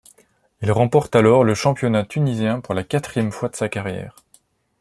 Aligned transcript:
Il 0.63 0.71
remporte 0.71 1.15
alors 1.15 1.43
le 1.43 1.53
championnat 1.53 2.05
tunisien 2.05 2.59
pour 2.59 2.73
la 2.73 2.83
quatrième 2.83 3.31
fois 3.31 3.49
de 3.49 3.55
sa 3.55 3.69
carrière. 3.69 4.15